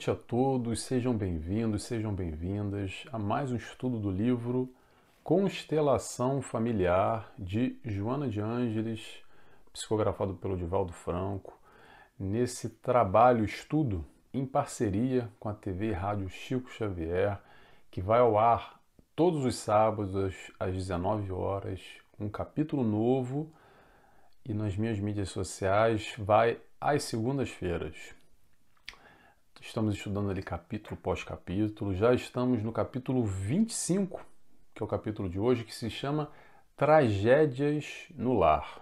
[0.00, 4.72] Noite a todos, sejam bem-vindos, sejam bem-vindas a mais um estudo do livro
[5.22, 9.22] Constelação Familiar de Joana de Ângeles,
[9.70, 11.52] psicografado pelo Divaldo Franco,
[12.18, 17.38] nesse trabalho estudo em parceria com a TV e Rádio Chico Xavier,
[17.90, 18.80] que vai ao ar
[19.14, 21.78] todos os sábados às 19 horas,
[22.18, 23.52] um capítulo novo
[24.48, 28.18] e nas minhas mídias sociais vai às segundas-feiras.
[29.60, 34.18] Estamos estudando ali capítulo pós capítulo, já estamos no capítulo 25,
[34.74, 36.30] que é o capítulo de hoje, que se chama
[36.74, 38.80] Tragédias no Lar.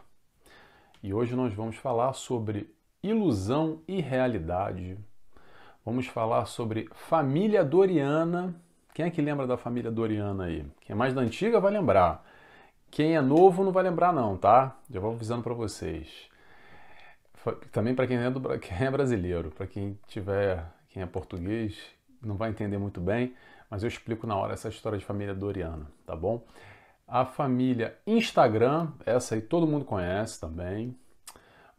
[1.02, 4.96] E hoje nós vamos falar sobre ilusão e realidade.
[5.84, 8.54] Vamos falar sobre família Doriana.
[8.94, 10.64] Quem é que lembra da família Doriana aí?
[10.80, 12.24] Quem é mais da antiga vai lembrar.
[12.88, 14.78] Quem é novo não vai lembrar não, tá?
[14.88, 16.28] Já vou avisando para vocês.
[17.72, 21.78] Também para quem, é quem é brasileiro, para quem tiver, quem é português,
[22.22, 23.34] não vai entender muito bem,
[23.70, 26.44] mas eu explico na hora essa história de família Doriana, tá bom?
[27.06, 30.96] A família Instagram, essa aí todo mundo conhece também.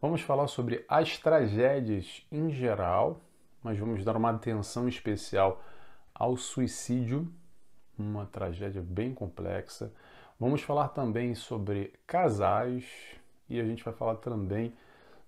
[0.02, 3.22] Vamos falar sobre as tragédias em geral,
[3.62, 5.62] mas vamos dar uma atenção especial
[6.14, 7.32] ao suicídio,
[7.98, 9.92] uma tragédia bem complexa.
[10.40, 12.86] Vamos falar também sobre casais
[13.50, 14.74] e a gente vai falar também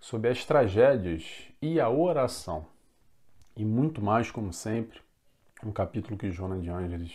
[0.02, 2.66] sobre as tragédias e a oração.
[3.56, 5.00] E muito mais, como sempre,
[5.64, 7.14] um capítulo que Joana de Ângeles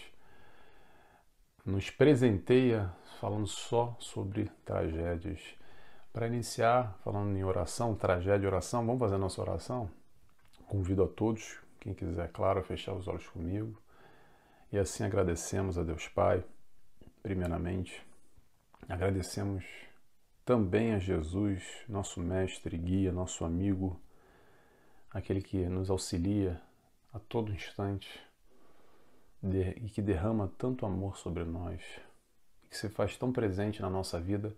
[1.65, 5.41] nos presenteia falando só sobre tragédias.
[6.13, 9.91] Para iniciar, falando em oração, tragédia e oração, vamos fazer nossa oração?
[10.69, 13.77] Convido a todos, quem quiser, claro, a fechar os olhos comigo.
[14.73, 16.43] E assim agradecemos a Deus Pai
[17.23, 18.07] primeiramente.
[18.89, 19.65] Agradecemos
[20.47, 24.01] também a Jesus, nosso mestre, guia, nosso amigo,
[25.11, 26.63] aquele que nos auxilia
[27.13, 28.09] a todo instante
[29.43, 31.83] e que derrama tanto amor sobre nós,
[32.71, 34.55] que se faz tão presente na nossa vida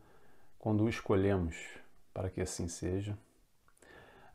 [0.58, 1.56] quando o escolhemos
[2.12, 3.16] para que assim seja.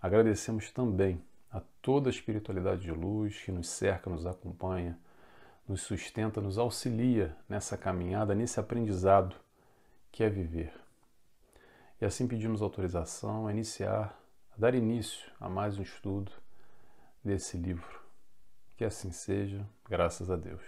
[0.02, 1.22] Agradecemos também
[1.52, 4.98] a toda a espiritualidade de luz que nos cerca, nos acompanha,
[5.68, 9.36] nos sustenta, nos auxilia nessa caminhada, nesse aprendizado
[10.12, 10.83] que é viver.
[12.02, 14.18] E assim pedimos autorização a iniciar,
[14.52, 16.32] a dar início a mais um estudo
[17.24, 18.02] desse livro.
[18.76, 20.64] Que assim seja, graças a Deus.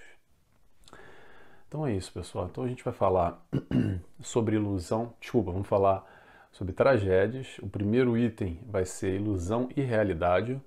[1.68, 2.48] Então é isso, pessoal.
[2.48, 3.46] Então a gente vai falar
[4.22, 5.14] sobre ilusão.
[5.20, 6.06] Desculpa, vamos falar
[6.52, 7.58] sobre tragédias.
[7.60, 10.62] O primeiro item vai ser ilusão e realidade.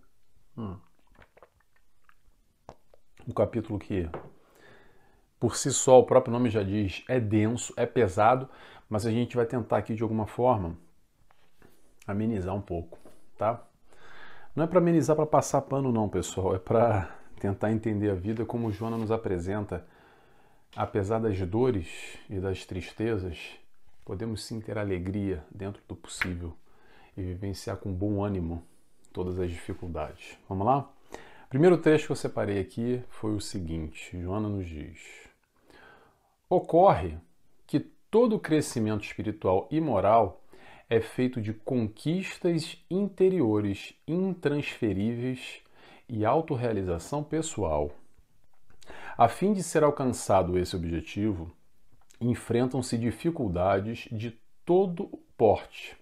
[0.56, 0.76] Hum
[3.28, 4.08] um capítulo que,
[5.38, 8.48] por si só, o próprio nome já diz, é denso, é pesado,
[8.88, 10.76] mas a gente vai tentar aqui de alguma forma
[12.06, 12.98] amenizar um pouco,
[13.36, 13.62] tá?
[14.56, 18.44] Não é para amenizar para passar pano não, pessoal, é para tentar entender a vida
[18.44, 19.86] como Joana nos apresenta.
[20.76, 23.38] Apesar das dores e das tristezas,
[24.04, 26.54] podemos sim ter alegria dentro do possível
[27.16, 28.62] e vivenciar com bom ânimo
[29.12, 30.38] todas as dificuldades.
[30.48, 30.90] Vamos lá?
[31.48, 35.28] primeiro texto que eu separei aqui foi o seguinte: Joana nos diz.
[36.48, 37.16] Ocorre
[38.10, 40.42] todo crescimento espiritual e moral
[40.88, 45.60] é feito de conquistas interiores intransferíveis
[46.08, 47.90] e autorrealização pessoal.
[49.16, 51.52] A fim de ser alcançado esse objetivo,
[52.18, 55.94] enfrentam-se dificuldades de todo porte,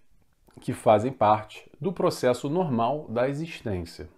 [0.61, 4.09] que fazem parte do processo normal da existência.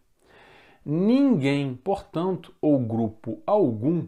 [0.85, 4.07] Ninguém, portanto, ou grupo algum,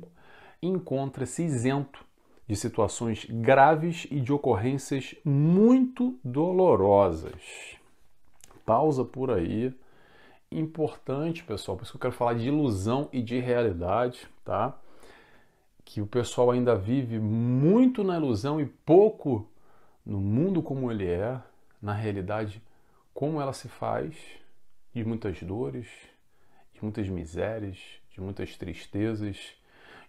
[0.63, 2.05] encontra-se isento
[2.51, 7.77] de situações graves e de ocorrências muito dolorosas.
[8.67, 9.73] Pausa por aí.
[10.51, 14.77] Importante, pessoal, por isso que eu quero falar de ilusão e de realidade, tá?
[15.85, 19.49] Que o pessoal ainda vive muito na ilusão e pouco
[20.05, 21.41] no mundo como ele é,
[21.81, 22.61] na realidade,
[23.15, 24.17] como ela se faz,
[24.93, 25.87] de muitas dores,
[26.75, 27.79] de muitas misérias,
[28.11, 29.37] de muitas tristezas,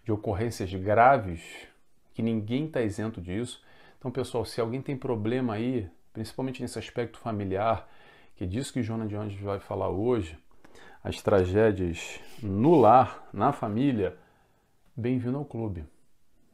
[0.04, 1.70] de ocorrências graves,
[2.14, 3.62] que ninguém está isento disso.
[3.98, 7.88] Então, pessoal, se alguém tem problema aí, principalmente nesse aspecto familiar,
[8.36, 10.36] que é disso que Joana de Anjos vai falar hoje,
[11.02, 14.16] as tragédias no lar, na família,
[14.96, 15.84] bem-vindo ao clube,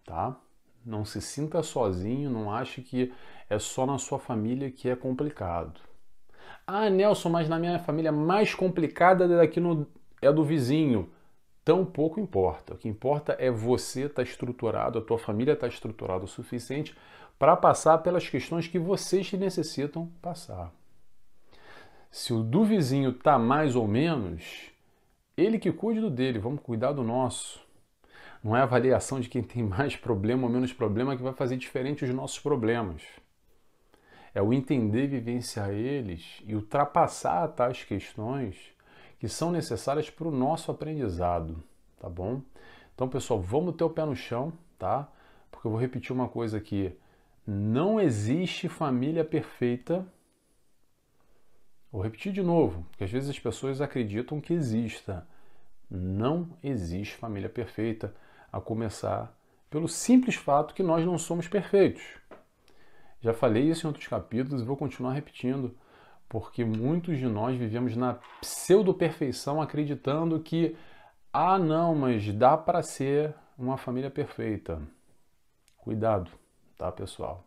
[0.05, 0.37] tá?
[0.84, 3.12] Não se sinta sozinho, não ache que
[3.50, 5.81] é só na sua família que é complicado.
[6.66, 9.87] Ah, Nelson, mas na minha família mais complicada é daqui no,
[10.20, 11.10] é do vizinho.
[11.69, 12.73] Tão pouco importa.
[12.73, 16.26] O que importa é você estar tá estruturado, a tua família estar tá estruturada o
[16.26, 16.97] suficiente
[17.38, 20.73] para passar pelas questões que vocês necessitam passar.
[22.11, 24.70] Se o do vizinho está mais ou menos,
[25.37, 27.61] Ele que cuide do dele, vamos cuidar do nosso.
[28.43, 31.59] Não é a avaliação de quem tem mais problema ou menos problema que vai fazer
[31.59, 33.03] diferente os nossos problemas.
[34.35, 38.56] É o entender e vivenciar eles e ultrapassar tais questões
[39.19, 41.62] que são necessárias para o nosso aprendizado,
[41.99, 42.41] tá bom?
[42.94, 45.09] Então, pessoal, vamos ter o pé no chão, tá?
[45.50, 46.93] Porque eu vou repetir uma coisa aqui.
[47.47, 50.06] Não existe família perfeita.
[51.91, 55.26] Vou repetir de novo, porque às vezes as pessoas acreditam que exista.
[55.91, 58.15] Não existe família perfeita,
[58.53, 59.35] a começar
[59.70, 62.03] pelo simples fato que nós não somos perfeitos.
[63.20, 65.76] Já falei isso em outros capítulos e vou continuar repetindo,
[66.28, 70.76] porque muitos de nós vivemos na pseudo-perfeição acreditando que,
[71.32, 74.80] ah, não, mas dá para ser uma família perfeita.
[75.78, 76.30] Cuidado,
[76.76, 77.44] tá, pessoal?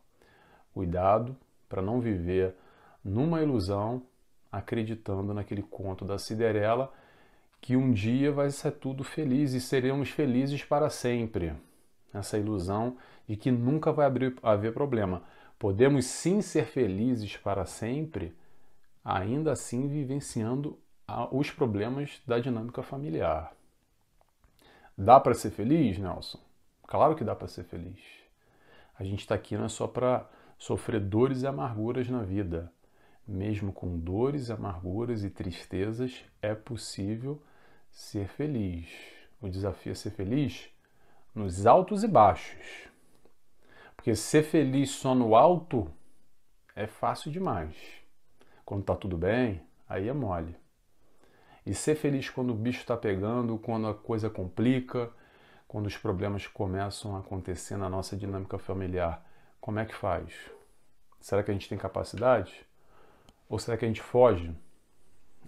[0.73, 1.35] Cuidado
[1.69, 2.55] para não viver
[3.03, 4.03] numa ilusão
[4.51, 6.91] acreditando naquele conto da Cinderela
[7.61, 11.53] que um dia vai ser tudo feliz e seremos felizes para sempre.
[12.13, 14.11] Essa ilusão de que nunca vai
[14.41, 15.21] haver problema.
[15.57, 18.35] Podemos sim ser felizes para sempre,
[19.03, 20.77] ainda assim vivenciando
[21.31, 23.53] os problemas da dinâmica familiar.
[24.97, 26.39] Dá para ser feliz, Nelson?
[26.87, 27.99] Claro que dá para ser feliz.
[28.97, 32.71] A gente está aqui não é só para sofrer dores e amarguras na vida.
[33.27, 37.41] Mesmo com dores, amarguras e tristezas, é possível
[37.89, 38.89] ser feliz.
[39.41, 40.69] O desafio é ser feliz
[41.33, 42.89] nos altos e baixos.
[43.95, 45.91] Porque ser feliz só no alto
[46.75, 48.00] é fácil demais.
[48.71, 50.55] Quando tá tudo bem, aí é mole.
[51.65, 55.11] E ser feliz quando o bicho está pegando, quando a coisa complica,
[55.67, 59.29] quando os problemas começam a acontecer na nossa dinâmica familiar,
[59.59, 60.33] como é que faz?
[61.19, 62.65] Será que a gente tem capacidade?
[63.49, 64.55] Ou será que a gente foge,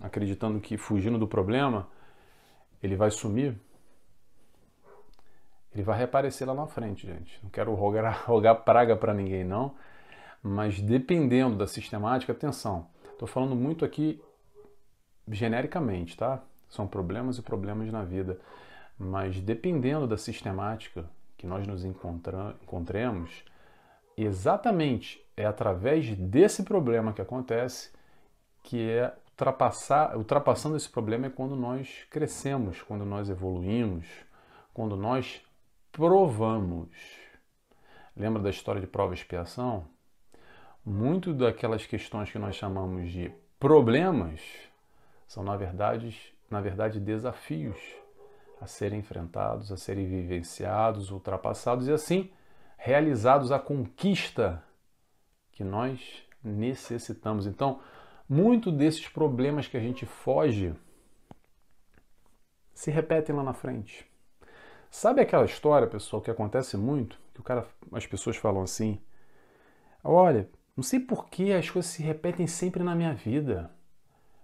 [0.02, 1.88] acreditando que fugindo do problema
[2.84, 3.58] ele vai sumir?
[5.74, 7.40] ele vai reaparecer lá na frente, gente.
[7.42, 9.76] Não quero rogar, rogar praga para ninguém, não.
[10.44, 12.92] Mas dependendo da sistemática, atenção.
[13.14, 14.22] Estou falando muito aqui
[15.28, 16.44] genericamente, tá?
[16.68, 18.40] São problemas e problemas na vida.
[18.98, 23.44] Mas dependendo da sistemática que nós nos encontremos,
[24.18, 27.92] exatamente é através desse problema que acontece
[28.62, 34.06] que é ultrapassar, ultrapassando esse problema é quando nós crescemos, quando nós evoluímos,
[34.74, 35.42] quando nós
[35.92, 36.90] provamos.
[38.16, 39.86] Lembra da história de prova e expiação?
[40.86, 44.42] Muito daquelas questões que nós chamamos de problemas
[45.26, 47.78] são, na verdade, na verdade, desafios
[48.60, 52.32] a serem enfrentados, a serem vivenciados, ultrapassados e assim
[52.78, 54.62] realizados a conquista
[55.54, 57.48] que nós necessitamos.
[57.48, 57.80] Então,
[58.28, 60.76] muito desses problemas que a gente foge
[62.74, 64.06] se repetem lá na frente.
[64.92, 69.02] Sabe aquela história, pessoal, que acontece muito, que o cara, as pessoas falam assim:
[70.04, 73.72] "Olha, não sei por que as coisas se repetem sempre na minha vida.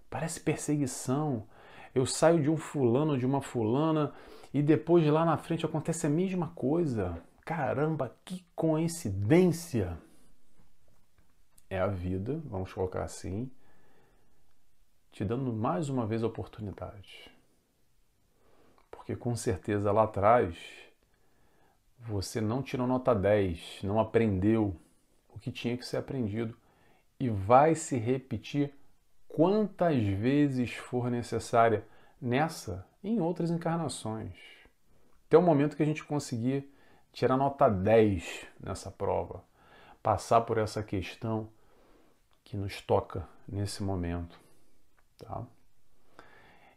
[0.08, 1.46] Parece perseguição.
[1.92, 4.12] Eu saio de um fulano, de uma fulana,
[4.54, 7.20] e depois lá na frente acontece a mesma coisa.
[7.44, 9.98] Caramba, que coincidência!
[11.68, 13.50] É a vida, vamos colocar assim,
[15.12, 17.30] te dando mais uma vez a oportunidade.
[18.90, 20.56] Porque com certeza lá atrás
[21.98, 24.76] você não tirou nota 10, não aprendeu
[25.34, 26.56] o que tinha que ser aprendido
[27.18, 28.74] e vai se repetir
[29.28, 31.84] quantas vezes for necessária
[32.20, 34.34] nessa e em outras encarnações.
[35.26, 36.68] Até o momento que a gente conseguir
[37.12, 39.44] tirar nota 10 nessa prova,
[40.02, 41.48] passar por essa questão
[42.44, 44.38] que nos toca nesse momento,
[45.18, 45.44] tá?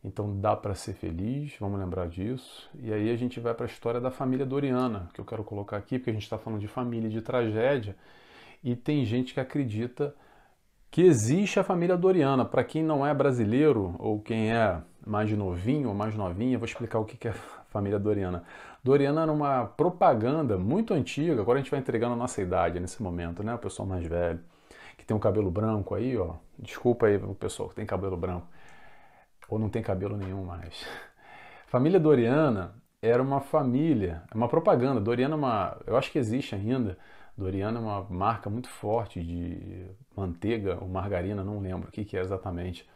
[0.03, 2.69] Então dá para ser feliz, vamos lembrar disso.
[2.75, 5.77] E aí a gente vai para a história da família Doriana, que eu quero colocar
[5.77, 7.95] aqui, porque a gente está falando de família de tragédia.
[8.63, 10.15] E tem gente que acredita
[10.89, 12.45] que existe a família Doriana.
[12.45, 16.99] Para quem não é brasileiro ou quem é mais novinho ou mais novinha, vou explicar
[16.99, 17.33] o que é a
[17.69, 18.43] família Doriana.
[18.83, 23.01] Doriana era uma propaganda muito antiga, agora a gente vai entregando a nossa idade nesse
[23.01, 23.55] momento, né?
[23.55, 24.39] O pessoal mais velho,
[24.97, 26.35] que tem um cabelo branco aí, ó.
[26.59, 28.47] Desculpa aí o pessoal que tem cabelo branco
[29.49, 30.85] ou não tem cabelo nenhum mais.
[31.67, 35.01] Família Doriana era uma família, é uma propaganda.
[35.01, 36.97] Doriana é uma, eu acho que existe ainda.
[37.37, 42.15] Doriana é uma marca muito forte de manteiga ou margarina, não lembro o que, que
[42.15, 42.87] é exatamente.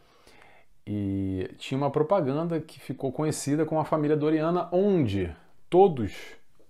[0.86, 5.34] E tinha uma propaganda que ficou conhecida como a família Doriana, onde
[5.68, 6.14] todos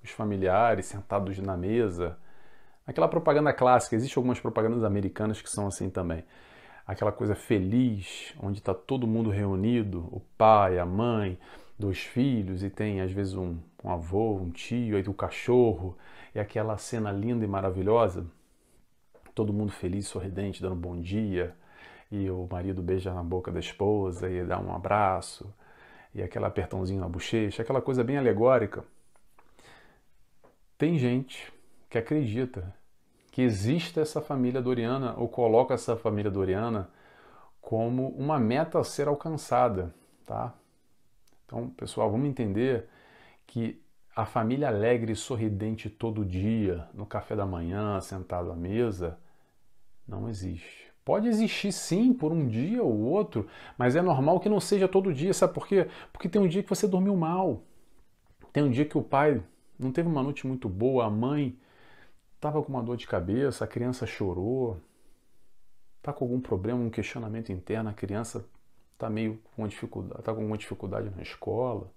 [0.02, 2.18] os familiares sentados na mesa,
[2.87, 6.25] aquela propaganda clássica, existem algumas propagandas americanas que são assim também
[6.88, 11.38] aquela coisa feliz, onde está todo mundo reunido, o pai, a mãe,
[11.78, 15.97] dois filhos, e tem às vezes um, um avô, um tio, aí o cachorro,
[16.35, 18.26] e aquela cena linda e maravilhosa,
[19.35, 21.54] todo mundo feliz, sorridente, dando bom dia,
[22.11, 25.54] e o marido beija na boca da esposa e dá um abraço,
[26.14, 28.82] e aquele apertãozinho na bochecha, aquela coisa bem alegórica.
[30.76, 31.52] Tem gente
[31.88, 32.75] que acredita
[33.30, 36.90] que existe essa família doriana ou coloca essa família doriana
[37.61, 39.94] como uma meta a ser alcançada,
[40.26, 40.54] tá?
[41.49, 42.90] Então, pessoal, vamos entender
[43.47, 43.83] que
[44.14, 49.19] a família alegre e sorridente todo dia, no café da manhã, sentado à mesa,
[50.07, 50.93] não existe.
[51.02, 55.14] Pode existir sim por um dia ou outro, mas é normal que não seja todo
[55.14, 55.33] dia.
[55.33, 55.88] Sabe por quê?
[56.12, 57.62] Porque tem um dia que você dormiu mal.
[58.52, 59.43] Tem um dia que o pai
[59.78, 61.59] não teve uma noite muito boa, a mãe
[62.35, 64.78] estava com uma dor de cabeça, a criança chorou,
[65.97, 68.45] está com algum problema, um questionamento interno, a criança
[68.99, 71.88] está meio com dificuldade, está com alguma dificuldade na escola.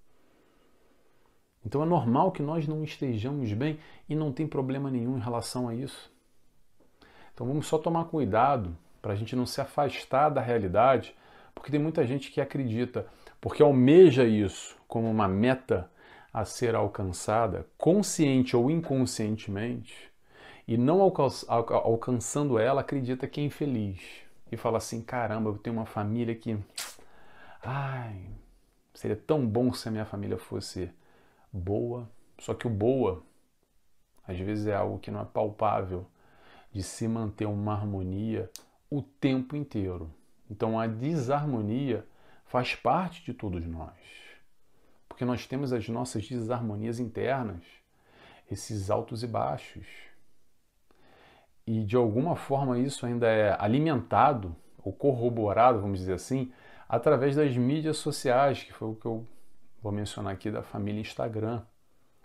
[1.66, 3.78] Então é normal que nós não estejamos bem
[4.08, 6.12] e não tem problema nenhum em relação a isso.
[7.34, 11.14] Então vamos só tomar cuidado para a gente não se afastar da realidade,
[11.54, 13.06] porque tem muita gente que acredita,
[13.40, 15.90] porque almeja isso como uma meta
[16.32, 20.10] a ser alcançada, consciente ou inconscientemente,
[20.68, 24.22] e não alcançando ela, acredita que é infeliz.
[24.52, 26.58] E fala assim: caramba, eu tenho uma família que.
[27.62, 28.28] Ai,
[28.92, 30.92] seria tão bom se a minha família fosse
[31.52, 32.10] boa.
[32.38, 33.22] Só que o boa,
[34.26, 36.06] às vezes, é algo que não é palpável
[36.72, 38.50] de se manter uma harmonia
[38.90, 40.12] o tempo inteiro.
[40.50, 42.06] Então a desarmonia
[42.46, 43.96] faz parte de todos nós.
[45.08, 47.62] Porque nós temos as nossas desarmonias internas,
[48.50, 49.86] esses altos e baixos.
[51.66, 56.52] E de alguma forma isso ainda é alimentado ou corroborado, vamos dizer assim,
[56.88, 59.26] através das mídias sociais, que foi o que eu
[59.82, 61.62] vou mencionar aqui da família Instagram.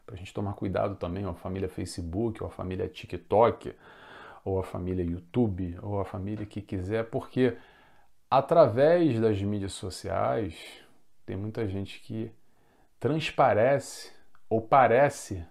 [0.05, 3.73] Para a gente tomar cuidado também, ou a família Facebook, ou a família TikTok,
[4.43, 7.57] ou a família YouTube, ou a família que quiser, porque
[8.29, 10.55] através das mídias sociais
[11.25, 12.31] tem muita gente que
[12.99, 14.11] transparece
[14.49, 15.45] ou parece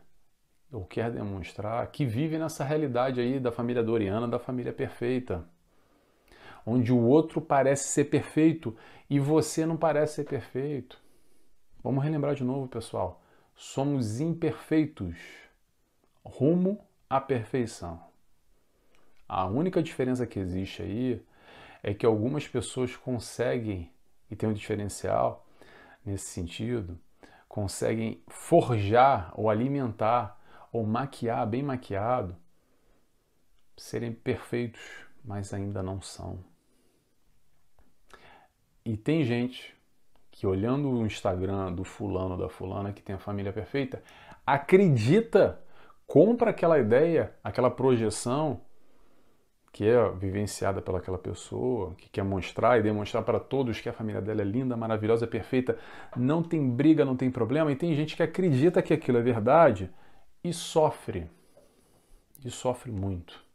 [0.73, 5.45] ou quer demonstrar que vive nessa realidade aí da família doriana, da família perfeita,
[6.67, 8.77] onde o outro parece ser perfeito
[9.09, 11.01] e você não parece ser perfeito.
[11.83, 13.23] Vamos relembrar de novo, pessoal.
[13.55, 15.17] Somos imperfeitos
[16.25, 18.05] rumo à perfeição.
[19.29, 21.25] A única diferença que existe aí
[21.83, 23.91] é que algumas pessoas conseguem,
[24.29, 25.47] e tem um diferencial
[26.05, 26.99] nesse sentido,
[27.49, 30.41] conseguem forjar ou alimentar
[30.73, 32.37] ou maquiar, bem maquiado,
[33.77, 34.83] serem perfeitos,
[35.25, 36.45] mas ainda não são.
[38.87, 39.75] E tem gente
[40.31, 44.01] que olhando o Instagram do fulano da fulana que tem a família perfeita,
[44.47, 45.61] acredita,
[46.07, 48.61] compra aquela ideia, aquela projeção
[49.73, 54.23] que é vivenciada pelaquela pessoa, que quer mostrar e demonstrar para todos que a família
[54.23, 55.77] dela é linda, maravilhosa, perfeita,
[56.17, 59.91] não tem briga, não tem problema, e tem gente que acredita que aquilo é verdade
[60.45, 61.29] e sofre.
[62.45, 63.46] E sofre muito.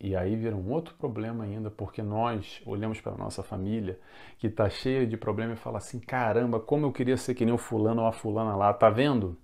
[0.00, 3.98] E aí vira um outro problema ainda, porque nós olhamos para a nossa família,
[4.38, 7.54] que está cheia de problema, e fala assim: caramba, como eu queria ser que nem
[7.54, 9.36] o fulano ou a fulana lá, tá vendo?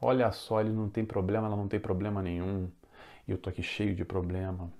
[0.00, 2.70] Olha só, ele não tem problema, ela não tem problema nenhum
[3.26, 4.70] e eu estou aqui cheio de problema,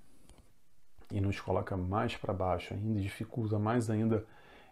[1.10, 4.24] e nos coloca mais para baixo ainda, dificulta mais ainda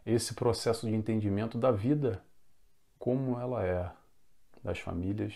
[0.07, 2.23] esse processo de entendimento da vida,
[2.99, 3.91] como ela é,
[4.63, 5.35] das famílias,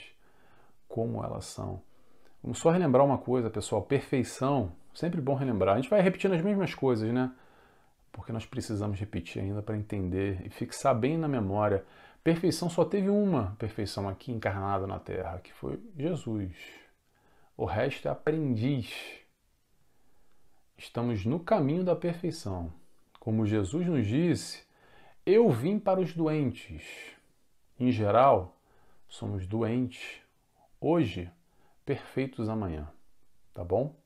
[0.86, 1.82] como elas são.
[2.48, 5.74] Vamos só relembrar uma coisa, pessoal: perfeição, sempre bom relembrar.
[5.74, 7.30] A gente vai repetindo as mesmas coisas, né?
[8.10, 11.84] Porque nós precisamos repetir ainda para entender e fixar bem na memória.
[12.24, 16.56] Perfeição só teve uma perfeição aqui encarnada na Terra, que foi Jesus.
[17.54, 18.94] O resto é aprendiz.
[20.78, 22.72] Estamos no caminho da perfeição.
[23.20, 24.64] Como Jesus nos disse,
[25.26, 26.82] eu vim para os doentes.
[27.78, 28.56] Em geral,
[29.06, 30.22] somos doentes
[30.80, 31.30] hoje,
[31.88, 32.86] perfeitos amanhã.
[33.54, 33.96] Tá bom?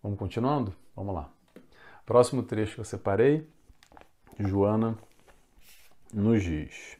[0.00, 0.72] Vamos continuando?
[0.94, 1.28] Vamos lá.
[2.06, 3.44] Próximo trecho que eu separei,
[4.38, 4.96] Joana
[6.14, 6.96] nos diz.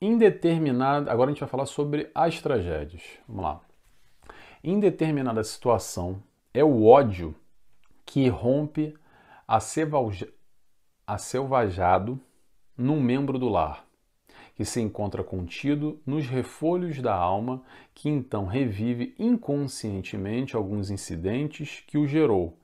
[0.00, 1.08] Indeterminado.
[1.08, 3.04] Agora a gente vai falar sobre as tragédias.
[3.28, 3.60] Vamos lá.
[4.64, 6.20] Em determinada situação,
[6.52, 7.36] é o ódio
[8.04, 8.98] que rompe
[9.46, 9.60] a
[11.18, 12.20] selvajado
[12.76, 13.86] num membro do lar,
[14.54, 17.62] que se encontra contido nos refolhos da alma,
[17.94, 22.56] que então revive inconscientemente alguns incidentes que o gerou,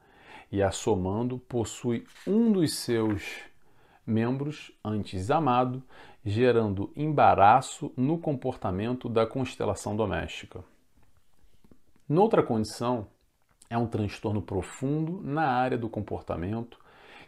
[0.53, 3.41] e assomando possui um dos seus
[4.07, 5.83] membros antes amado,
[6.25, 10.63] gerando embaraço no comportamento da constelação doméstica.
[12.09, 13.07] Noutra condição,
[13.69, 16.79] é um transtorno profundo na área do comportamento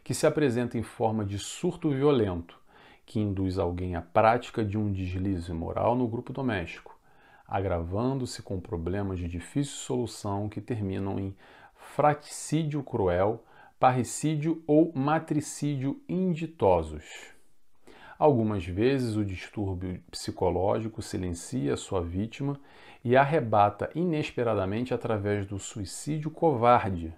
[0.02, 2.58] que se apresenta em forma de surto violento,
[3.04, 6.98] que induz alguém à prática de um deslize moral no grupo doméstico,
[7.46, 11.34] agravando-se com problemas de difícil solução que terminam em
[11.74, 13.44] fraticídio cruel,
[13.78, 17.32] parricídio ou matricídio inditosos.
[18.18, 22.60] Algumas vezes o distúrbio psicológico silencia sua vítima
[23.04, 27.12] e arrebata inesperadamente através do suicídio covarde,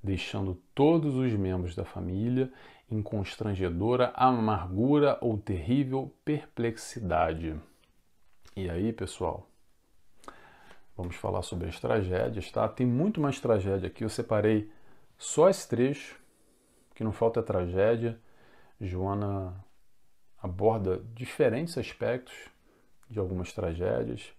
[0.00, 2.52] deixando todos os membros da família
[2.90, 7.58] em constrangedora amargura ou terrível perplexidade.
[8.56, 9.48] E aí, pessoal?
[10.96, 12.68] Vamos falar sobre as tragédias, tá?
[12.68, 14.04] Tem muito mais tragédia aqui.
[14.04, 14.70] Eu separei
[15.18, 16.20] só esse trecho,
[16.94, 18.18] que não falta tragédia.
[18.80, 19.54] Joana
[20.40, 22.34] aborda diferentes aspectos
[23.10, 24.32] de algumas tragédias.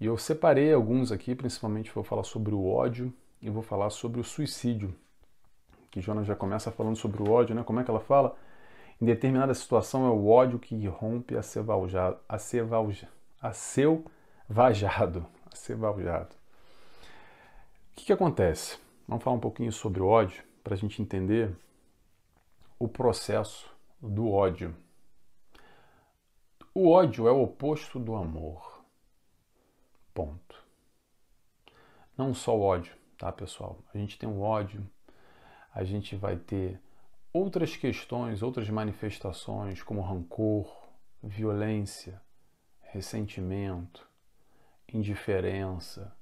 [0.00, 4.20] E eu separei alguns aqui, principalmente vou falar sobre o ódio e vou falar sobre
[4.20, 4.94] o suicídio.
[5.94, 7.62] Que Joana já começa falando sobre o ódio, né?
[7.62, 8.36] Como é que ela fala?
[9.00, 13.08] Em determinada situação é o ódio que rompe a ser valjado, a ser valja,
[13.40, 14.04] a seu
[14.48, 16.34] vajado, a ser valjado.
[16.34, 18.76] O que, que acontece?
[19.06, 21.56] Vamos falar um pouquinho sobre o ódio para a gente entender
[22.76, 24.74] o processo do ódio.
[26.74, 28.82] O ódio é o oposto do amor.
[30.12, 30.60] Ponto.
[32.18, 33.78] Não só o ódio, tá, pessoal?
[33.94, 34.84] A gente tem o ódio,
[35.74, 36.80] a gente vai ter
[37.32, 40.72] outras questões, outras manifestações, como rancor,
[41.22, 42.22] violência,
[42.80, 44.08] ressentimento,
[44.92, 46.14] indiferença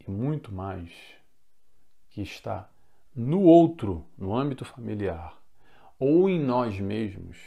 [0.00, 0.90] e muito mais
[2.08, 2.70] que está
[3.14, 5.38] no outro, no âmbito familiar,
[5.98, 7.38] ou em nós mesmos,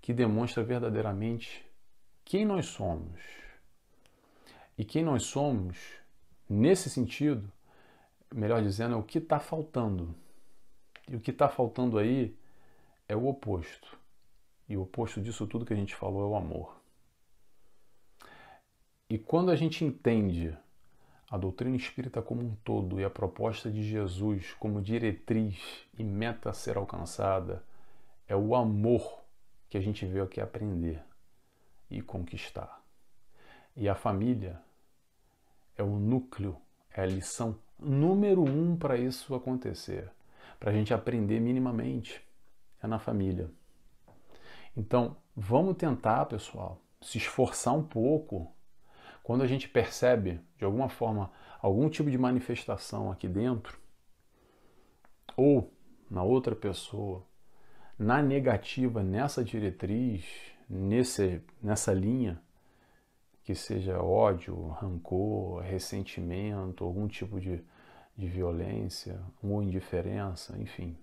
[0.00, 1.64] que demonstra verdadeiramente
[2.24, 3.20] quem nós somos.
[4.76, 5.78] E quem nós somos,
[6.48, 7.50] nesse sentido,
[8.34, 10.14] melhor dizendo, é o que está faltando.
[11.08, 12.36] E o que está faltando aí
[13.08, 13.98] é o oposto.
[14.68, 16.80] E o oposto disso tudo que a gente falou é o amor.
[19.10, 20.56] E quando a gente entende
[21.28, 26.50] a doutrina espírita como um todo e a proposta de Jesus como diretriz e meta
[26.50, 27.64] a ser alcançada
[28.28, 29.22] é o amor
[29.68, 31.02] que a gente veio aqui aprender
[31.90, 32.82] e conquistar.
[33.74, 34.60] E a família
[35.76, 36.56] é o núcleo,
[36.90, 40.10] é a lição número um para isso acontecer,
[40.62, 42.24] para a gente aprender minimamente.
[42.80, 43.50] É na família.
[44.76, 48.54] Então, vamos tentar, pessoal, se esforçar um pouco
[49.24, 53.76] quando a gente percebe, de alguma forma, algum tipo de manifestação aqui dentro,
[55.36, 55.72] ou
[56.08, 57.26] na outra pessoa,
[57.98, 60.24] na negativa, nessa diretriz,
[60.68, 62.40] nesse, nessa linha,
[63.42, 67.64] que seja ódio, rancor, ressentimento, algum tipo de,
[68.16, 70.96] de violência ou indiferença, enfim,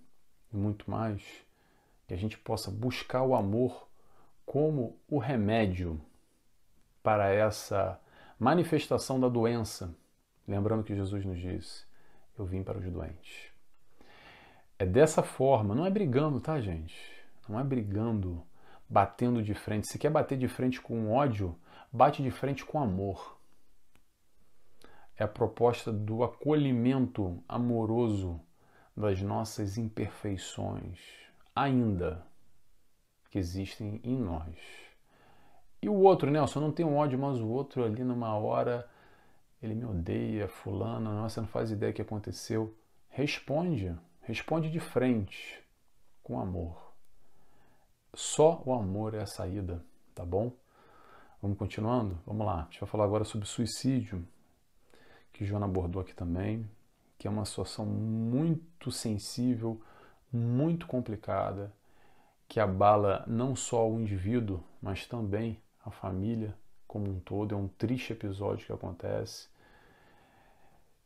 [0.53, 1.23] e muito mais,
[2.07, 3.87] que a gente possa buscar o amor
[4.45, 6.01] como o remédio
[7.03, 7.99] para essa
[8.39, 9.95] manifestação da doença.
[10.47, 11.85] Lembrando que Jesus nos disse:
[12.37, 13.49] Eu vim para os doentes.
[14.77, 16.95] É dessa forma, não é brigando, tá, gente?
[17.47, 18.41] Não é brigando,
[18.87, 19.87] batendo de frente.
[19.87, 21.55] Se quer bater de frente com ódio,
[21.91, 23.38] bate de frente com amor.
[25.19, 28.39] É a proposta do acolhimento amoroso
[28.95, 30.97] das nossas imperfeições,
[31.53, 32.25] ainda
[33.29, 34.55] que existem em nós.
[35.81, 38.89] E o outro, Nelson, não tem um ódio, mas o outro ali numa hora
[39.61, 42.73] ele me odeia, fulano, não, você não faz ideia do que aconteceu.
[43.09, 45.61] Responde, responde de frente,
[46.23, 46.93] com amor.
[48.13, 49.83] Só o amor é a saída,
[50.15, 50.53] tá bom?
[51.41, 52.17] Vamos continuando?
[52.25, 52.61] Vamos lá.
[52.61, 54.25] A gente vai falar agora sobre suicídio,
[55.39, 56.69] que Joana abordou aqui também,
[57.17, 59.81] que é uma situação muito sensível,
[60.29, 61.73] muito complicada,
[62.45, 66.53] que abala não só o indivíduo, mas também a família
[66.85, 67.55] como um todo.
[67.55, 69.47] É um triste episódio que acontece.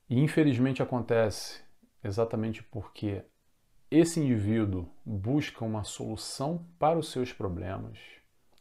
[0.10, 1.62] E infelizmente acontece
[2.04, 3.24] exatamente porque
[3.92, 8.00] esse indivíduo busca uma solução para os seus problemas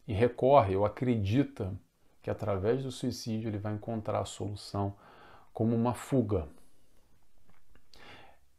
[0.07, 1.75] e recorre ou acredita
[2.21, 4.95] que através do suicídio ele vai encontrar a solução
[5.53, 6.49] como uma fuga.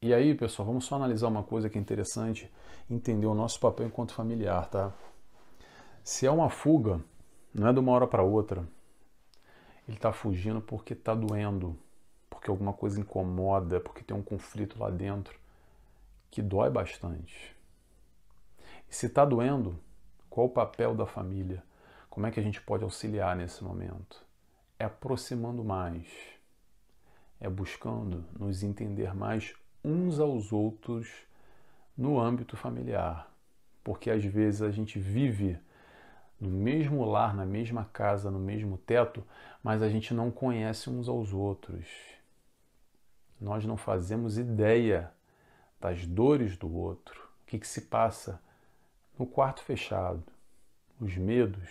[0.01, 2.51] E aí, pessoal, vamos só analisar uma coisa que é interessante
[2.89, 4.93] entender o nosso papel enquanto familiar, tá?
[6.03, 6.99] Se é uma fuga,
[7.53, 8.67] não é de uma hora para outra.
[9.87, 11.77] Ele está fugindo porque está doendo,
[12.29, 15.39] porque alguma coisa incomoda, porque tem um conflito lá dentro.
[16.29, 17.55] que dói bastante.
[18.89, 19.79] E se está doendo,
[20.29, 21.63] qual o papel da família?
[22.09, 24.25] Como é que a gente pode auxiliar nesse momento?
[24.79, 26.07] É aproximando mais,
[27.43, 29.53] é buscando nos entender mais
[29.83, 31.11] uns aos outros
[31.95, 33.29] no âmbito familiar.
[33.83, 35.59] Porque às vezes a gente vive
[36.39, 39.25] no mesmo lar, na mesma casa, no mesmo teto,
[39.61, 41.85] mas a gente não conhece uns aos outros.
[43.41, 45.11] Nós não fazemos ideia
[45.81, 48.41] das dores do outro, o que, que se passa
[49.19, 50.23] no quarto fechado,
[50.97, 51.69] os medos,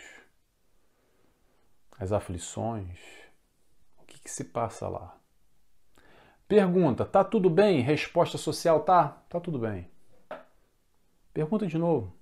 [1.98, 3.00] as aflições,
[4.02, 5.16] o que, que se passa lá.
[6.52, 7.80] Pergunta, tá tudo bem?
[7.80, 9.08] Resposta social, tá?
[9.26, 9.88] Tá tudo bem.
[11.32, 12.12] Pergunta de novo,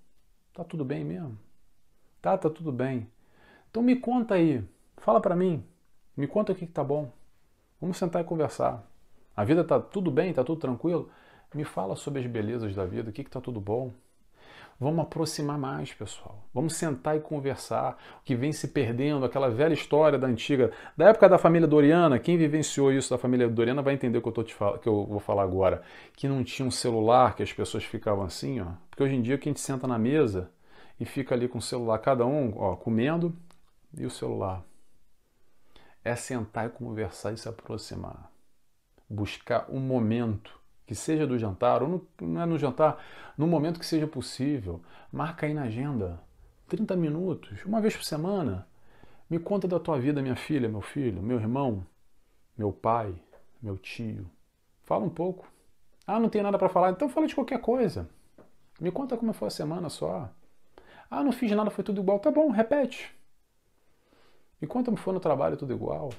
[0.54, 1.36] tá tudo bem mesmo?
[2.22, 3.10] Tá, tá tudo bem.
[3.68, 4.64] Então me conta aí,
[4.98, 5.64] fala para mim,
[6.16, 7.10] me conta o que, tá bom.
[7.80, 8.88] Vamos sentar e conversar.
[9.34, 11.10] A vida tá tudo bem, tá tudo tranquilo?
[11.52, 13.92] Me fala sobre as belezas da vida, o que, que tá tudo bom.
[14.80, 16.42] Vamos aproximar mais, pessoal.
[16.54, 17.98] Vamos sentar e conversar.
[18.20, 22.18] O que vem se perdendo, aquela velha história da antiga, da época da família Doriana.
[22.18, 24.78] Quem vivenciou isso da família Doriana vai entender o que eu, tô te fal...
[24.78, 25.82] que eu vou falar agora.
[26.14, 28.68] Que não tinha um celular, que as pessoas ficavam assim, ó.
[28.88, 30.50] Porque hoje em dia que a gente senta na mesa,
[30.98, 33.34] e fica ali com o celular, cada um ó, comendo
[33.96, 34.62] e o celular.
[36.04, 38.30] É sentar e conversar e se aproximar.
[39.08, 40.59] Buscar um momento,
[40.90, 43.00] que seja do jantar, ou no, não é no jantar,
[43.38, 44.80] no momento que seja possível.
[45.12, 46.20] Marca aí na agenda.
[46.66, 48.66] 30 minutos, uma vez por semana.
[49.30, 51.86] Me conta da tua vida, minha filha, meu filho, meu irmão,
[52.58, 53.14] meu pai,
[53.62, 54.28] meu tio.
[54.82, 55.46] Fala um pouco.
[56.04, 58.10] Ah, não tem nada para falar, então fala de qualquer coisa.
[58.80, 60.28] Me conta como foi a semana só.
[61.08, 62.18] Ah, não fiz nada, foi tudo igual.
[62.18, 63.14] Tá bom, repete.
[64.60, 66.10] E quanto foi no trabalho, tudo igual.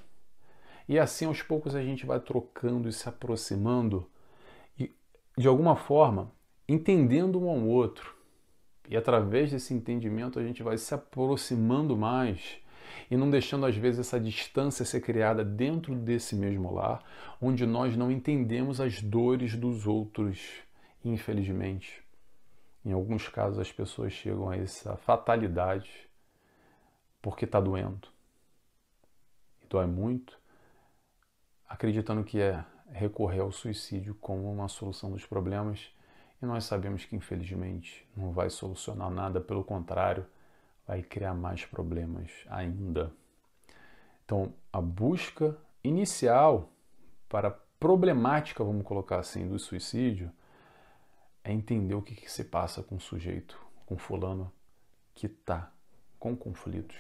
[0.88, 4.10] E assim, aos poucos, a gente vai trocando e se aproximando
[5.42, 6.32] de alguma forma,
[6.68, 8.16] entendendo um ao outro.
[8.88, 12.60] E através desse entendimento, a gente vai se aproximando mais
[13.10, 17.04] e não deixando, às vezes, essa distância ser criada dentro desse mesmo lar,
[17.42, 20.40] onde nós não entendemos as dores dos outros,
[21.04, 22.04] infelizmente.
[22.86, 25.90] Em alguns casos, as pessoas chegam a essa fatalidade
[27.22, 28.08] porque está doendo.
[29.64, 30.38] E dói muito,
[31.68, 35.94] acreditando que é recorrer ao suicídio como uma solução dos problemas.
[36.42, 40.26] E nós sabemos que, infelizmente, não vai solucionar nada, pelo contrário,
[40.88, 43.14] vai criar mais problemas ainda.
[44.26, 46.72] Então, a busca inicial
[47.28, 50.32] para a problemática, vamos colocar assim, do suicídio
[51.44, 54.52] é entender o que, que se passa com o sujeito, com fulano
[55.14, 55.72] que está
[56.20, 56.98] com conflitos.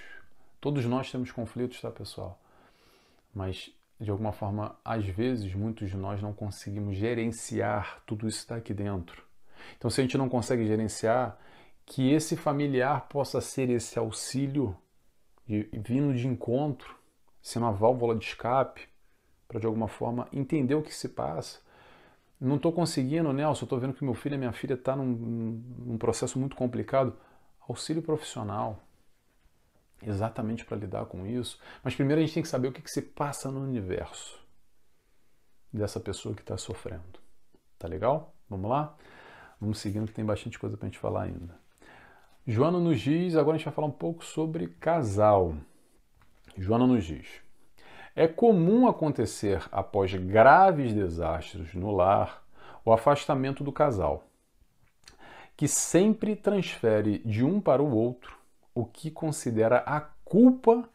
[0.59, 2.41] Todos nós temos conflitos, tá, pessoal?
[3.33, 8.43] Mas, de alguma forma, às vezes, muitos de nós não conseguimos gerenciar tudo isso que
[8.43, 9.23] está aqui dentro.
[9.77, 11.37] Então, se a gente não consegue gerenciar,
[11.85, 14.75] que esse familiar possa ser esse auxílio
[15.45, 16.95] de, vindo de encontro,
[17.41, 18.87] sendo uma válvula de escape,
[19.47, 21.59] para de alguma forma entender o que se passa
[22.41, 25.63] não estou conseguindo, Nelson, estou vendo que meu filho e minha filha estão tá num,
[25.85, 27.15] num processo muito complicado.
[27.69, 28.79] Auxílio profissional,
[30.03, 31.59] exatamente para lidar com isso.
[31.83, 34.39] Mas primeiro a gente tem que saber o que, que se passa no universo
[35.71, 37.19] dessa pessoa que está sofrendo.
[37.77, 38.35] Tá legal?
[38.49, 38.95] Vamos lá?
[39.59, 41.59] Vamos seguindo que tem bastante coisa para a gente falar ainda.
[42.45, 45.55] Joana nos diz, agora a gente vai falar um pouco sobre casal.
[46.57, 47.27] Joana nos diz:
[48.15, 52.43] é comum acontecer após graves desastres no lar
[52.83, 54.23] o afastamento do casal,
[55.55, 58.40] que sempre transfere de um para o outro
[58.73, 60.89] o que considera a culpa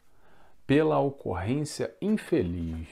[0.65, 2.87] pela ocorrência infeliz.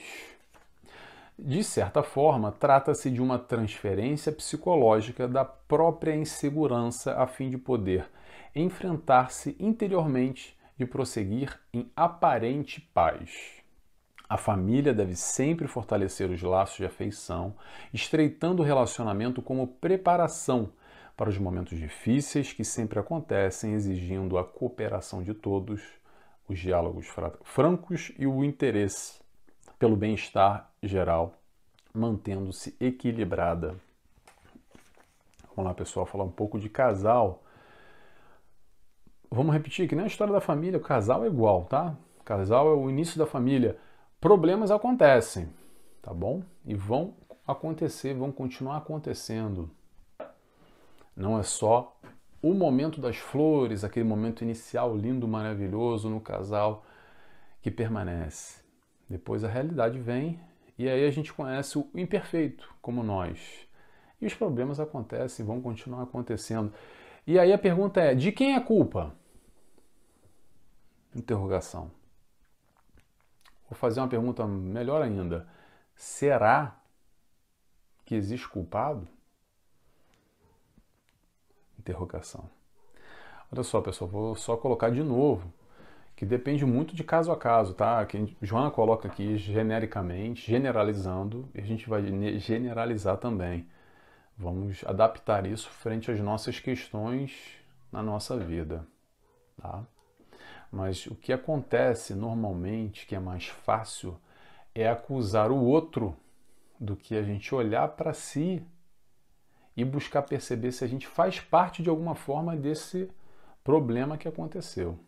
[1.37, 8.09] De certa forma, trata-se de uma transferência psicológica da própria insegurança a fim de poder
[8.55, 13.61] enfrentar-se interiormente e prosseguir em aparente paz.
[14.27, 17.53] A família deve sempre fortalecer os laços de afeição,
[17.93, 20.71] estreitando o relacionamento como preparação
[21.15, 25.81] para os momentos difíceis que sempre acontecem, exigindo a cooperação de todos,
[26.47, 27.07] os diálogos
[27.43, 29.19] francos e o interesse
[29.79, 31.33] pelo bem-estar geral,
[31.93, 33.75] mantendo-se equilibrada.
[35.55, 37.41] Vamos lá, pessoal, falar um pouco de casal.
[39.31, 41.95] Vamos repetir que nem a história da família, o casal é igual, tá?
[42.19, 43.77] O casal é o início da família
[44.25, 45.47] Problemas acontecem,
[46.01, 46.41] tá bom?
[46.65, 47.13] E vão
[47.45, 49.69] acontecer, vão continuar acontecendo.
[51.15, 51.97] Não é só
[52.41, 56.85] o momento das flores, aquele momento inicial lindo, maravilhoso no casal
[57.61, 58.61] que permanece.
[59.09, 60.39] Depois a realidade vem
[60.77, 63.67] e aí a gente conhece o imperfeito, como nós.
[64.19, 66.73] E os problemas acontecem, vão continuar acontecendo.
[67.25, 69.15] E aí a pergunta é: de quem é a culpa?
[71.15, 71.89] Interrogação.
[73.69, 75.47] Vou fazer uma pergunta melhor ainda.
[75.95, 76.79] Será
[78.05, 79.07] que existe culpado?
[81.85, 82.49] Interrogação.
[83.51, 85.53] Olha só, pessoal, vou só colocar de novo
[86.15, 88.03] que depende muito de caso a caso, tá?
[88.05, 92.03] Que Joana coloca aqui genericamente, generalizando, e a gente vai
[92.39, 93.67] generalizar também.
[94.37, 97.33] Vamos adaptar isso frente às nossas questões
[97.91, 98.87] na nossa vida,
[99.61, 99.83] tá?
[100.71, 104.17] Mas o que acontece normalmente, que é mais fácil,
[104.73, 106.15] é acusar o outro
[106.79, 108.65] do que a gente olhar para si
[109.75, 113.09] e buscar perceber se a gente faz parte de alguma forma desse
[113.63, 114.99] problema que aconteceu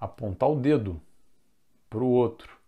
[0.00, 1.00] apontar o dedo
[1.90, 2.58] para o outro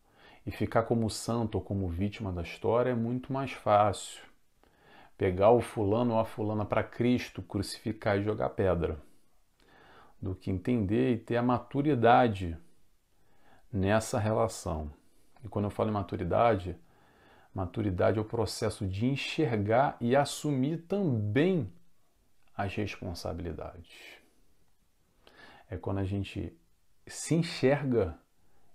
[0.45, 4.21] e ficar como santo ou como vítima da história é muito mais fácil.
[5.17, 8.99] Pegar o fulano ou a fulana para Cristo, crucificar e jogar pedra,
[10.21, 12.57] do que entender e ter a maturidade
[13.73, 14.91] nessa relação.
[15.45, 16.77] E quando eu falo em maturidade,
[17.55, 21.71] maturidade é o processo de enxergar e assumir também
[22.57, 24.21] as responsabilidades.
[25.71, 26.57] É quando a gente
[27.07, 28.19] se enxerga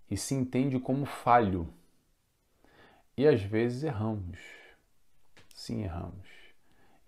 [0.10, 1.72] e se entende como falho.
[3.16, 4.40] E às vezes erramos.
[5.54, 6.28] Sim, erramos.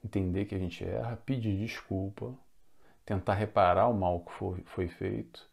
[0.03, 2.33] Entender que a gente erra, pedir desculpa,
[3.05, 5.47] tentar reparar o mal que foi, foi feito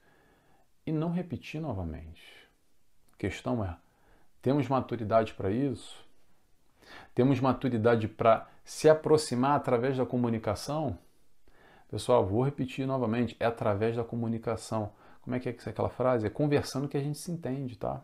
[0.86, 2.22] e não repetir novamente.
[3.12, 3.76] A questão é:
[4.40, 6.05] temos maturidade para isso?
[7.14, 10.98] Temos maturidade para se aproximar através da comunicação?
[11.88, 14.92] Pessoal, vou repetir novamente: é através da comunicação.
[15.22, 16.26] Como é que é aquela frase?
[16.26, 18.02] É conversando que a gente se entende, tá?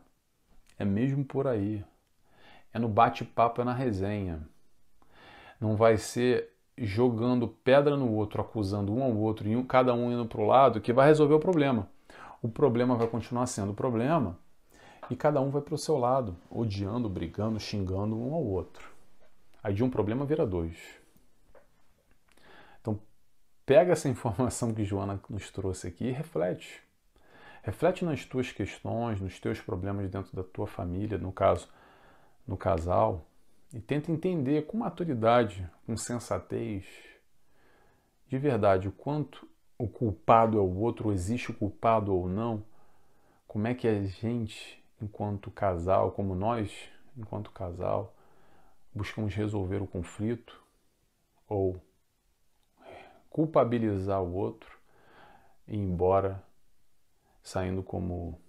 [0.79, 1.85] É mesmo por aí.
[2.73, 4.41] É no bate-papo, é na resenha.
[5.61, 10.27] Não vai ser jogando pedra no outro, acusando um ao outro, e cada um indo
[10.27, 11.89] para o lado, que vai resolver o problema.
[12.41, 14.39] O problema vai continuar sendo o problema
[15.11, 18.91] e cada um vai para o seu lado, odiando, brigando, xingando um ao outro.
[19.63, 20.77] Aí de um problema vira dois.
[22.81, 22.99] Então,
[23.67, 26.83] pega essa informação que Joana nos trouxe aqui e reflete.
[27.63, 31.69] Reflete nas tuas questões, nos teus problemas dentro da tua família, no caso,
[32.47, 33.25] no casal,
[33.73, 36.85] e tenta entender com maturidade, com sensatez,
[38.33, 39.47] de verdade, o quanto
[39.79, 42.65] o culpado é o outro, existe o culpado ou não,
[43.47, 46.73] como é que a gente, enquanto casal, como nós,
[47.17, 48.15] enquanto casal,
[48.95, 50.61] buscamos resolver o conflito
[51.49, 51.81] ou
[53.29, 54.79] culpabilizar o outro
[55.67, 56.43] e ir embora
[57.43, 58.41] saindo como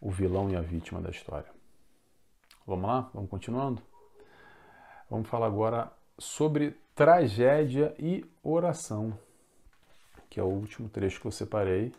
[0.00, 1.50] o vilão e a vítima da história.
[2.66, 3.10] Vamos lá?
[3.12, 3.82] Vamos continuando?
[5.10, 9.18] Vamos falar agora sobre tragédia e oração,
[10.30, 11.92] que é o último trecho que eu separei.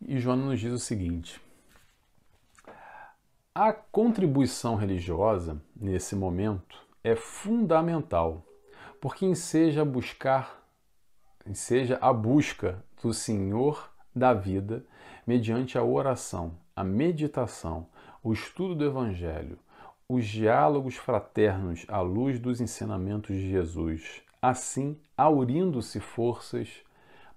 [0.00, 1.40] E Joana nos diz o seguinte:
[3.60, 8.46] a contribuição religiosa nesse momento é fundamental,
[9.00, 10.62] porque enseja buscar,
[11.44, 14.86] enseja a busca do Senhor da vida
[15.26, 17.88] mediante a oração, a meditação,
[18.22, 19.58] o estudo do Evangelho,
[20.08, 26.68] os diálogos fraternos à luz dos ensinamentos de Jesus, assim aurindo-se forças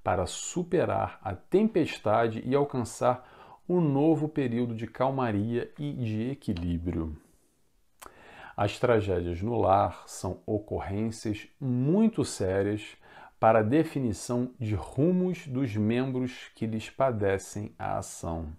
[0.04, 3.28] para superar a tempestade e alcançar
[3.72, 7.16] um novo período de calmaria e de equilíbrio.
[8.58, 12.98] As tragédias no lar são ocorrências muito sérias
[13.40, 18.50] para a definição de rumos dos membros que lhes padecem a ação.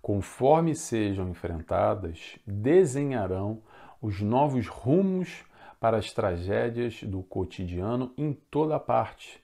[0.00, 3.60] Conforme sejam enfrentadas, desenharão
[4.00, 5.44] os novos rumos
[5.80, 9.42] para as tragédias do cotidiano em toda parte,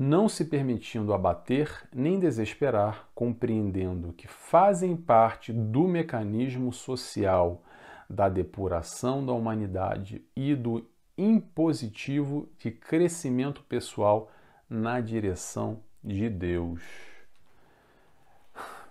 [0.00, 7.62] não se permitindo abater nem desesperar, compreendendo que fazem parte do mecanismo social
[8.08, 14.30] da depuração da humanidade e do impositivo de crescimento pessoal
[14.70, 16.82] na direção de Deus.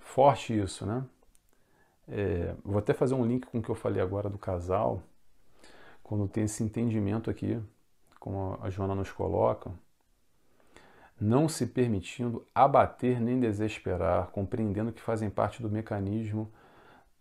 [0.02, 1.04] Forte isso, né?
[2.08, 5.02] É, vou até fazer um link com o que eu falei agora do casal,
[6.04, 7.60] quando tem esse entendimento aqui,
[8.20, 9.72] como a Joana nos coloca,
[11.20, 16.52] não se permitindo abater nem desesperar, compreendendo que fazem parte do mecanismo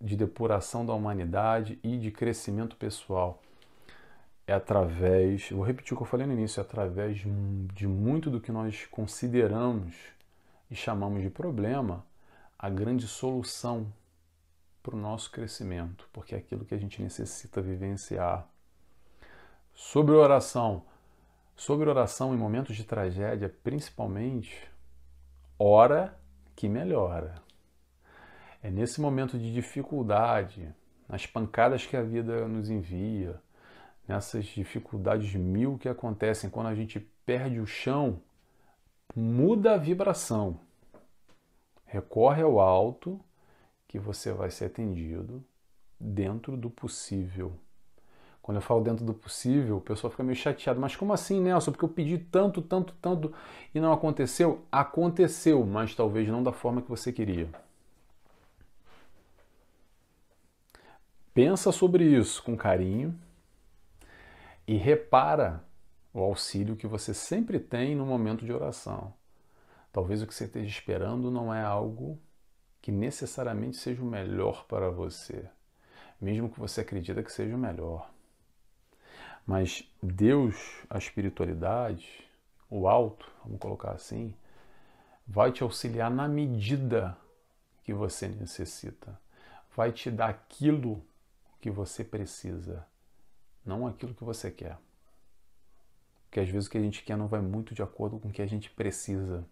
[0.01, 3.43] de depuração da humanidade e de crescimento pessoal
[4.49, 8.41] é através, vou repetir o que eu falei no início, é através de muito do
[8.41, 9.95] que nós consideramos
[10.71, 12.03] e chamamos de problema,
[12.59, 13.93] a grande solução
[14.83, 18.49] para o nosso crescimento, porque é aquilo que a gente necessita vivenciar.
[19.75, 20.83] Sobre oração.
[21.59, 24.71] Sobre oração em momentos de tragédia, principalmente,
[25.59, 26.17] ora
[26.55, 27.43] que melhora.
[28.63, 30.73] É nesse momento de dificuldade,
[31.09, 33.43] nas pancadas que a vida nos envia,
[34.07, 38.23] nessas dificuldades mil que acontecem quando a gente perde o chão,
[39.13, 40.61] muda a vibração.
[41.85, 43.21] Recorre ao alto
[43.89, 45.45] que você vai ser atendido
[45.99, 47.59] dentro do possível.
[48.49, 50.81] Quando eu falo dentro do possível, o pessoal fica meio chateado.
[50.81, 51.71] Mas como assim, Nelson?
[51.71, 53.31] Porque eu pedi tanto, tanto, tanto
[53.75, 54.65] e não aconteceu?
[54.73, 57.47] Aconteceu, mas talvez não da forma que você queria.
[61.35, 63.15] Pensa sobre isso com carinho
[64.67, 65.63] e repara
[66.15, 69.13] o auxílio que você sempre tem no momento de oração.
[69.93, 72.19] Talvez o que você esteja esperando não é algo
[72.81, 75.45] que necessariamente seja o melhor para você,
[76.19, 78.09] mesmo que você acredita que seja o melhor.
[79.49, 80.55] Mas Deus,
[80.91, 82.23] a espiritualidade,
[82.69, 84.35] o alto, vamos colocar assim,
[85.27, 87.17] vai te auxiliar na medida
[87.83, 89.19] que você necessita.
[89.75, 91.03] Vai te dar aquilo
[91.63, 92.87] que você precisa,
[93.65, 94.77] não aquilo que você quer.
[96.25, 98.31] Porque às vezes o que a gente quer não vai muito de acordo com o
[98.31, 99.47] que a gente precisa.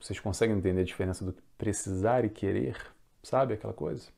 [0.00, 2.80] Vocês conseguem entender a diferença do precisar e querer?
[3.24, 4.08] Sabe aquela coisa?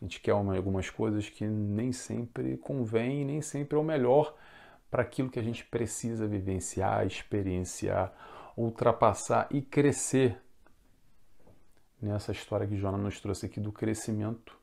[0.00, 4.34] A gente quer uma, algumas coisas que nem sempre convém, nem sempre é o melhor
[4.90, 8.12] para aquilo que a gente precisa vivenciar, experienciar,
[8.56, 10.40] ultrapassar e crescer.
[12.00, 14.58] Nessa história que Jonas nos trouxe aqui do crescimento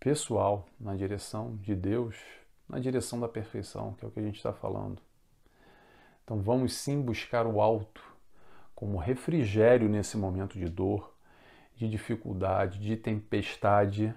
[0.00, 2.16] pessoal na direção de Deus,
[2.66, 5.00] na direção da perfeição, que é o que a gente está falando.
[6.24, 8.02] Então vamos sim buscar o alto
[8.74, 11.14] como refrigério nesse momento de dor,
[11.76, 14.14] de dificuldade, de tempestade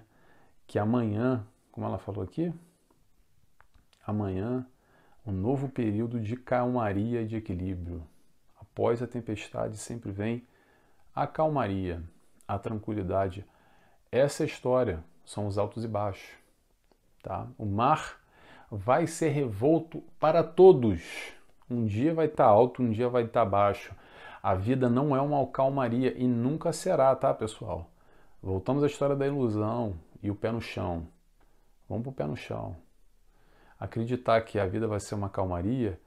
[0.68, 2.52] que amanhã, como ela falou aqui,
[4.06, 4.66] amanhã
[5.26, 8.06] um novo período de calmaria e de equilíbrio.
[8.60, 10.46] Após a tempestade sempre vem
[11.14, 12.02] a calmaria,
[12.46, 13.46] a tranquilidade.
[14.12, 16.30] Essa história, são os altos e baixos.
[17.22, 17.46] Tá?
[17.56, 18.20] O mar
[18.70, 21.02] vai ser revolto para todos.
[21.70, 23.94] Um dia vai estar alto, um dia vai estar baixo.
[24.42, 27.90] A vida não é uma calmaria e nunca será, tá, pessoal?
[28.42, 31.08] Voltamos à história da ilusão e o pé no chão.
[31.88, 32.76] Vamos para o pé no chão.
[33.78, 36.00] Acreditar que a vida vai ser uma calmaria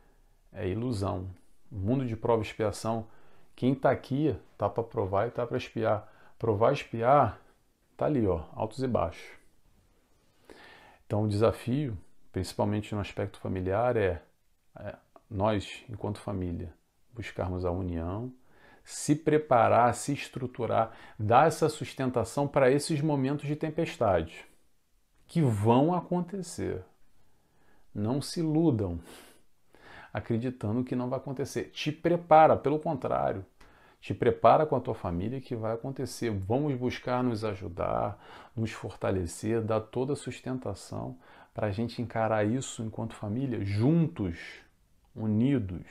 [0.51, 1.29] é ilusão.
[1.71, 3.07] Mundo de prova e expiação.
[3.55, 6.11] Quem está aqui está para provar e está para espiar.
[6.37, 7.39] Provar e espiar
[7.91, 9.23] está ali, ó, altos e baixos.
[11.05, 11.97] Então o desafio,
[12.31, 14.21] principalmente no aspecto familiar, é,
[14.79, 14.95] é
[15.29, 16.73] nós, enquanto família,
[17.13, 18.33] buscarmos a união,
[18.83, 24.45] se preparar, se estruturar, dar essa sustentação para esses momentos de tempestade
[25.27, 26.83] que vão acontecer.
[27.93, 28.99] Não se iludam
[30.13, 31.71] acreditando que não vai acontecer.
[31.71, 33.45] Te prepara, pelo contrário.
[33.99, 36.31] Te prepara com a tua família que vai acontecer.
[36.31, 38.21] Vamos buscar nos ajudar,
[38.55, 41.17] nos fortalecer, dar toda a sustentação
[41.53, 44.39] para a gente encarar isso enquanto família, juntos,
[45.15, 45.85] unidos,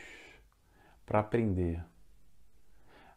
[1.06, 1.84] para aprender.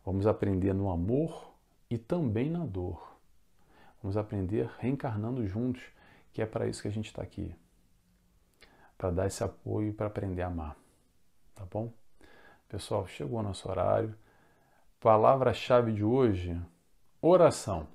[0.06, 1.54] Vamos aprender no amor
[1.90, 3.18] e também na dor.
[4.02, 5.82] Vamos aprender reencarnando juntos,
[6.34, 7.56] que é para isso que a gente está aqui.
[8.98, 10.76] Para dar esse apoio e para aprender a amar.
[11.56, 11.92] Tá bom?
[12.68, 14.14] Pessoal, chegou o nosso horário.
[15.00, 16.60] Palavra-chave de hoje:
[17.22, 17.88] oração.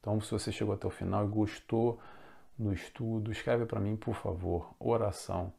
[0.00, 1.98] Então, se você chegou até o final e gostou
[2.58, 5.52] do estudo, escreve para mim, por favor, oração.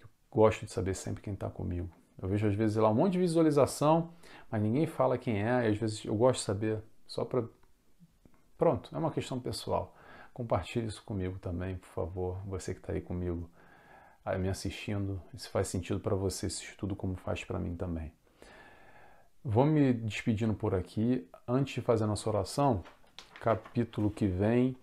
[0.00, 1.99] Eu gosto de saber sempre quem está comigo.
[2.20, 4.10] Eu vejo às vezes lá um monte de visualização,
[4.50, 7.44] mas ninguém fala quem é, e às vezes eu gosto de saber só para.
[8.58, 9.96] Pronto, é uma questão pessoal.
[10.34, 13.48] Compartilhe isso comigo também, por favor, você que está aí comigo,
[14.24, 18.12] aí me assistindo, se faz sentido para você esse estudo, como faz para mim também.
[19.42, 21.26] Vou me despedindo por aqui.
[21.48, 22.84] Antes de fazer a nossa oração,
[23.40, 24.76] capítulo que vem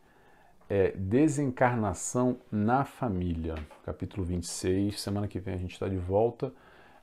[0.67, 3.53] é Desencarnação na Família,
[3.85, 4.99] capítulo 26.
[4.99, 6.51] Semana que vem a gente está de volta.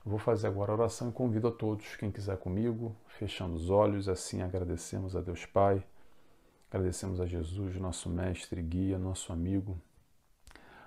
[0.05, 4.07] Vou fazer agora a oração e convido a todos, quem quiser comigo, fechando os olhos,
[4.07, 5.83] assim agradecemos a Deus Pai,
[6.69, 9.81] agradecemos a Jesus, nosso mestre, guia, nosso amigo,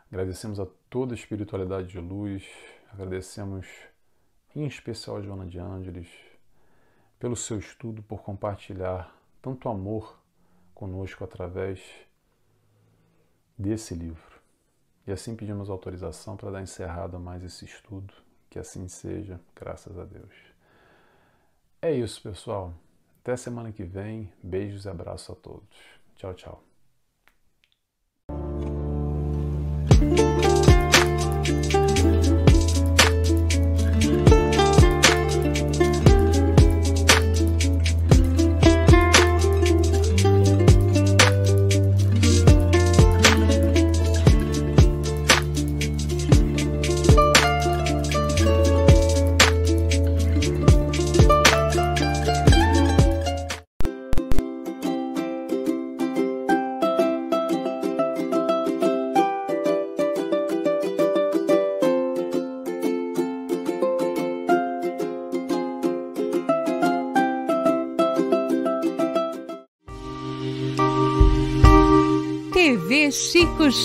[0.08, 2.48] agradecemos a toda a espiritualidade de luz,
[2.92, 3.66] agradecemos
[4.54, 6.06] em especial a Joana de Ângeles
[7.18, 9.12] pelo seu estudo, por compartilhar
[9.42, 10.16] tanto amor
[10.72, 11.82] conosco através
[13.58, 14.40] desse livro.
[15.04, 20.04] E assim pedimos autorização para dar encerrada mais esse estudo que assim seja, graças a
[20.04, 20.34] Deus.
[21.80, 22.74] É isso, pessoal.
[23.22, 24.32] Até semana que vem.
[24.42, 25.78] Beijos e abraços a todos.
[26.16, 26.67] Tchau, tchau.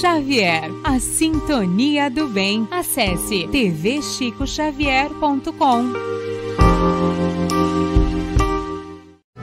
[0.04, 2.68] Xavier, a sintonia do bem.
[2.70, 5.94] Acesse tvchicoxavier.com.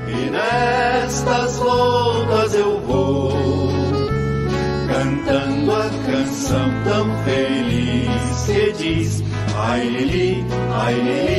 [0.07, 3.33] E nestas voltas eu vou
[4.87, 9.23] cantando a canção tão feliz que diz
[9.57, 10.45] Ai Lili,
[10.75, 11.30] ai Lili,